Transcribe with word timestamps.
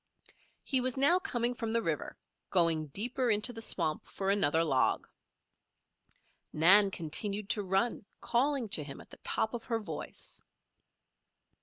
He 0.63 0.81
was 0.81 0.97
now 0.97 1.19
coming 1.19 1.53
from 1.53 1.71
the 1.73 1.81
river, 1.83 2.17
going 2.49 2.87
deeper 2.87 3.29
into 3.29 3.53
the 3.53 3.61
swamp 3.61 4.07
for 4.07 4.31
another 4.31 4.63
log. 4.63 5.07
Nan 6.51 6.89
continued 6.89 7.49
to 7.51 7.61
run, 7.61 8.05
calling 8.19 8.67
to 8.69 8.83
him 8.83 8.99
at 8.99 9.11
the 9.11 9.17
top 9.17 9.53
of 9.53 9.65
her 9.65 9.77
voice. 9.79 10.41